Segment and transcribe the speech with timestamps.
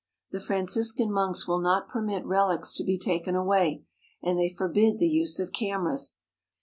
[0.31, 3.85] The Franciscan monks will not permit relics to be taken away,
[4.23, 6.17] and they forbid the use of cam eras.